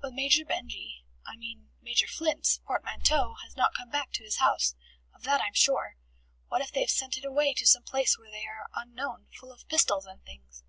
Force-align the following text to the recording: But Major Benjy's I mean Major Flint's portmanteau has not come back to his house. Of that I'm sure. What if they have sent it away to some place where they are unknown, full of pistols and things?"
But 0.00 0.12
Major 0.12 0.44
Benjy's 0.44 1.02
I 1.24 1.36
mean 1.36 1.68
Major 1.80 2.08
Flint's 2.08 2.58
portmanteau 2.66 3.34
has 3.44 3.54
not 3.56 3.74
come 3.76 3.90
back 3.90 4.10
to 4.14 4.24
his 4.24 4.38
house. 4.38 4.74
Of 5.14 5.22
that 5.22 5.40
I'm 5.40 5.54
sure. 5.54 5.98
What 6.48 6.62
if 6.62 6.72
they 6.72 6.80
have 6.80 6.90
sent 6.90 7.16
it 7.16 7.24
away 7.24 7.54
to 7.54 7.64
some 7.64 7.84
place 7.84 8.18
where 8.18 8.28
they 8.32 8.44
are 8.44 8.66
unknown, 8.74 9.28
full 9.30 9.52
of 9.52 9.68
pistols 9.68 10.04
and 10.04 10.20
things?" 10.24 10.64